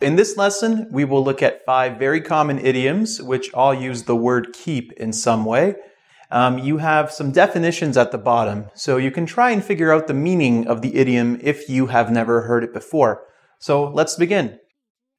In 0.00 0.16
this 0.16 0.38
lesson, 0.38 0.88
we 0.90 1.04
will 1.04 1.22
look 1.22 1.42
at 1.42 1.62
five 1.66 1.98
very 1.98 2.22
common 2.22 2.58
idioms 2.58 3.20
which 3.20 3.52
all 3.52 3.74
use 3.74 4.04
the 4.04 4.16
word 4.16 4.54
keep 4.54 4.92
in 4.94 5.12
some 5.12 5.44
way. 5.44 5.74
Um, 6.30 6.58
you 6.58 6.78
have 6.78 7.12
some 7.12 7.32
definitions 7.32 7.98
at 7.98 8.10
the 8.10 8.16
bottom, 8.16 8.70
so 8.72 8.96
you 8.96 9.10
can 9.10 9.26
try 9.26 9.50
and 9.50 9.62
figure 9.62 9.92
out 9.92 10.06
the 10.06 10.14
meaning 10.14 10.66
of 10.66 10.80
the 10.80 10.96
idiom 10.96 11.38
if 11.42 11.68
you 11.68 11.88
have 11.88 12.10
never 12.10 12.42
heard 12.42 12.64
it 12.64 12.72
before. 12.72 13.26
So 13.58 13.90
let's 13.90 14.16
begin. 14.16 14.58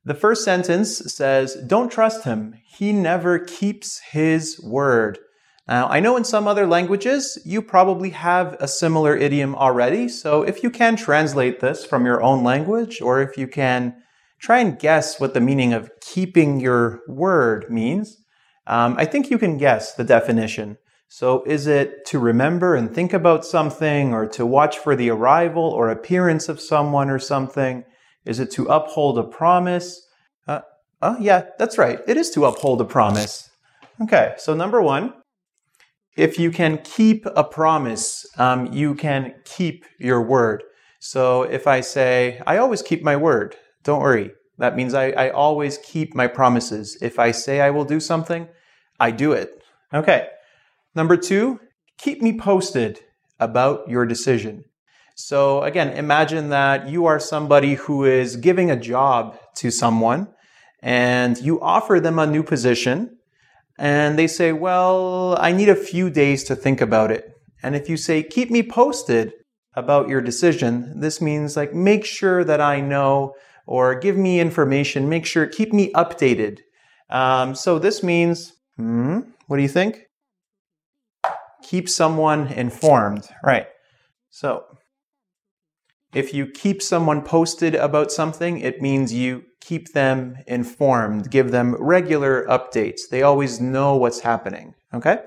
The 0.03 0.15
first 0.15 0.43
sentence 0.43 0.97
says, 1.13 1.55
Don't 1.67 1.91
trust 1.91 2.23
him. 2.23 2.55
He 2.65 2.91
never 2.91 3.37
keeps 3.37 3.99
his 4.11 4.59
word. 4.63 5.19
Now, 5.67 5.89
I 5.89 5.99
know 5.99 6.17
in 6.17 6.23
some 6.23 6.47
other 6.47 6.65
languages 6.65 7.37
you 7.45 7.61
probably 7.61 8.09
have 8.11 8.57
a 8.59 8.67
similar 8.67 9.15
idiom 9.15 9.53
already, 9.53 10.09
so 10.09 10.41
if 10.41 10.63
you 10.63 10.71
can 10.71 10.95
translate 10.95 11.59
this 11.59 11.85
from 11.85 12.03
your 12.03 12.23
own 12.23 12.43
language, 12.43 12.99
or 12.99 13.21
if 13.21 13.37
you 13.37 13.47
can 13.47 13.95
try 14.41 14.59
and 14.59 14.79
guess 14.79 15.19
what 15.19 15.33
the 15.33 15.39
meaning 15.39 15.71
of 15.71 15.91
keeping 16.01 16.59
your 16.59 17.01
word 17.07 17.69
means, 17.69 18.17
um, 18.67 18.95
I 18.97 19.05
think 19.05 19.29
you 19.29 19.37
can 19.37 19.57
guess 19.57 19.93
the 19.93 20.03
definition. 20.03 20.77
So, 21.07 21.43
is 21.43 21.67
it 21.67 22.05
to 22.05 22.19
remember 22.19 22.73
and 22.73 22.93
think 22.93 23.11
about 23.13 23.45
something, 23.45 24.13
or 24.13 24.25
to 24.27 24.45
watch 24.45 24.77
for 24.77 24.95
the 24.95 25.09
arrival 25.09 25.63
or 25.63 25.89
appearance 25.89 26.47
of 26.47 26.61
someone 26.61 27.09
or 27.09 27.19
something? 27.19 27.83
Is 28.25 28.39
it 28.39 28.49
to 28.51 28.65
uphold 28.65 29.17
a 29.17 29.23
promise? 29.23 30.07
Uh, 30.47 30.61
oh, 31.01 31.17
yeah, 31.19 31.47
that's 31.59 31.77
right. 31.77 31.99
It 32.07 32.15
is 32.15 32.29
to 32.31 32.45
uphold 32.45 32.79
a 32.79 32.85
promise. 32.85 33.49
Okay, 34.01 34.35
so 34.37 34.53
number 34.53 34.81
one, 34.81 35.13
if 36.15 36.39
you 36.39 36.49
can 36.49 36.77
keep 36.77 37.25
a 37.25 37.43
promise, 37.43 38.25
um, 38.37 38.71
you 38.71 38.95
can 38.95 39.33
keep 39.43 39.85
your 39.99 40.21
word. 40.21 40.63
So 40.99 41.43
if 41.43 41.67
I 41.67 41.81
say, 41.81 42.41
I 42.47 42.57
always 42.57 42.81
keep 42.81 43.03
my 43.03 43.17
word, 43.17 43.57
don't 43.83 44.01
worry. 44.01 44.31
That 44.57 44.75
means 44.75 44.93
I, 44.93 45.09
I 45.11 45.29
always 45.31 45.77
keep 45.79 46.13
my 46.13 46.27
promises. 46.27 46.97
If 47.01 47.17
I 47.17 47.31
say 47.31 47.61
I 47.61 47.71
will 47.71 47.85
do 47.85 47.99
something, 47.99 48.47
I 48.99 49.11
do 49.11 49.31
it. 49.31 49.63
Okay. 49.93 50.27
Number 50.93 51.17
two, 51.17 51.59
keep 51.97 52.21
me 52.21 52.37
posted 52.37 52.99
about 53.39 53.89
your 53.89 54.05
decision. 54.05 54.65
So 55.15 55.63
again, 55.63 55.89
imagine 55.89 56.49
that 56.49 56.87
you 56.87 57.05
are 57.05 57.19
somebody 57.19 57.75
who 57.75 58.05
is 58.05 58.35
giving 58.35 58.69
a 58.69 58.79
job 58.79 59.37
to 59.55 59.71
someone 59.71 60.27
and 60.81 61.37
you 61.37 61.59
offer 61.61 61.99
them 61.99 62.19
a 62.19 62.27
new 62.27 62.43
position 62.43 63.17
and 63.77 64.17
they 64.17 64.27
say, 64.27 64.51
well, 64.51 65.37
I 65.39 65.51
need 65.53 65.69
a 65.69 65.75
few 65.75 66.09
days 66.09 66.43
to 66.45 66.55
think 66.55 66.81
about 66.81 67.11
it. 67.11 67.31
And 67.63 67.75
if 67.75 67.89
you 67.89 67.97
say, 67.97 68.23
keep 68.23 68.51
me 68.51 68.63
posted 68.63 69.33
about 69.73 70.09
your 70.09 70.21
decision, 70.21 70.99
this 70.99 71.21
means 71.21 71.55
like, 71.55 71.73
make 71.73 72.05
sure 72.05 72.43
that 72.43 72.61
I 72.61 72.81
know 72.81 73.33
or 73.65 73.95
give 73.95 74.17
me 74.17 74.39
information, 74.39 75.07
make 75.07 75.25
sure, 75.25 75.45
keep 75.45 75.71
me 75.71 75.91
updated. 75.93 76.59
Um, 77.09 77.55
so 77.55 77.79
this 77.79 78.03
means, 78.03 78.53
hmm, 78.75 79.19
what 79.47 79.57
do 79.57 79.63
you 79.63 79.69
think? 79.69 80.07
Keep 81.63 81.87
someone 81.87 82.47
informed, 82.47 83.27
right? 83.43 83.67
So 84.29 84.65
if 86.13 86.33
you 86.33 86.47
keep 86.47 86.81
someone 86.81 87.21
posted 87.21 87.75
about 87.75 88.11
something, 88.11 88.59
it 88.59 88.81
means 88.81 89.13
you 89.13 89.43
keep 89.61 89.93
them 89.93 90.37
informed, 90.47 91.31
give 91.31 91.51
them 91.51 91.75
regular 91.79 92.45
updates. 92.47 93.01
They 93.09 93.21
always 93.21 93.61
know 93.61 93.95
what's 93.95 94.19
happening. 94.19 94.73
Okay? 94.93 95.19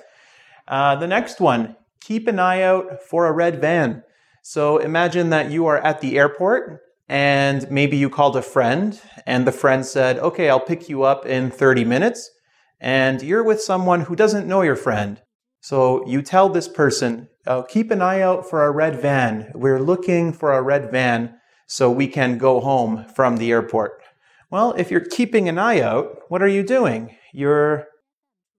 Uh, 0.68 0.96
the 0.96 1.06
next 1.06 1.40
one, 1.40 1.76
keep 2.00 2.26
an 2.26 2.38
eye 2.38 2.62
out 2.62 3.02
for 3.02 3.26
a 3.26 3.32
red 3.32 3.60
van. 3.60 4.02
So 4.46 4.76
imagine 4.76 5.30
that 5.30 5.50
you 5.50 5.64
are 5.68 5.78
at 5.78 6.02
the 6.02 6.18
airport 6.18 6.82
and 7.08 7.66
maybe 7.70 7.96
you 7.96 8.10
called 8.10 8.36
a 8.36 8.42
friend 8.42 9.00
and 9.24 9.46
the 9.46 9.52
friend 9.52 9.86
said, 9.86 10.18
okay, 10.18 10.50
I'll 10.50 10.60
pick 10.60 10.86
you 10.86 11.02
up 11.02 11.24
in 11.24 11.50
30 11.50 11.86
minutes. 11.86 12.30
And 12.78 13.22
you're 13.22 13.42
with 13.42 13.62
someone 13.62 14.02
who 14.02 14.14
doesn't 14.14 14.46
know 14.46 14.60
your 14.60 14.76
friend. 14.76 15.22
So 15.62 16.06
you 16.06 16.20
tell 16.20 16.50
this 16.50 16.68
person, 16.68 17.30
uh, 17.46 17.62
keep 17.62 17.90
an 17.90 18.02
eye 18.02 18.20
out 18.20 18.46
for 18.46 18.66
a 18.66 18.70
red 18.70 19.00
van. 19.00 19.50
We're 19.54 19.80
looking 19.80 20.30
for 20.34 20.52
a 20.52 20.60
red 20.60 20.90
van 20.90 21.36
so 21.66 21.90
we 21.90 22.06
can 22.06 22.36
go 22.36 22.60
home 22.60 23.06
from 23.16 23.38
the 23.38 23.50
airport. 23.50 24.02
Well, 24.50 24.74
if 24.76 24.90
you're 24.90 25.00
keeping 25.00 25.48
an 25.48 25.56
eye 25.56 25.80
out, 25.80 26.18
what 26.28 26.42
are 26.42 26.48
you 26.48 26.62
doing? 26.62 27.16
You're 27.32 27.86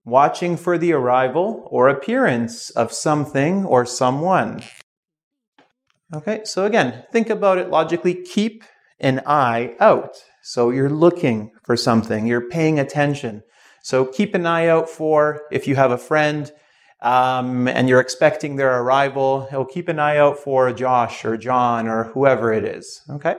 watching 0.04 0.58
for 0.58 0.80
the 0.80 0.94
arrival 0.94 1.68
or 1.70 1.90
appearance 1.90 2.72
of 2.72 2.92
something 2.92 3.66
or 3.66 3.86
someone. 3.86 4.64
Okay, 6.16 6.42
so 6.46 6.66
again, 6.66 7.04
think 7.12 7.30
about 7.30 7.58
it 7.58 7.70
logically. 7.70 8.14
Keep 8.14 8.64
an 9.02 9.22
eye 9.26 9.76
out. 9.82 10.16
So 10.42 10.70
you're 10.70 10.90
looking 10.90 11.52
for 11.64 11.76
something, 11.76 12.26
you're 12.26 12.50
paying 12.50 12.80
attention. 12.80 13.44
So 13.82 14.06
keep 14.06 14.34
an 14.34 14.46
eye 14.46 14.68
out 14.68 14.90
for 14.90 15.42
if 15.52 15.68
you 15.68 15.76
have 15.76 15.92
a 15.92 15.98
friend 15.98 16.52
um, 17.02 17.68
and 17.68 17.90
you're 17.90 18.00
expecting 18.00 18.56
their 18.56 18.82
arrival, 18.82 19.48
he'll 19.50 19.66
keep 19.66 19.90
an 19.90 20.00
eye 20.00 20.18
out 20.18 20.40
for 20.40 20.72
Josh 20.72 21.26
or 21.26 21.36
John 21.36 21.88
or 21.88 22.06
whoever 22.06 22.54
it 22.54 22.64
is. 22.64 23.02
Okay? 23.10 23.36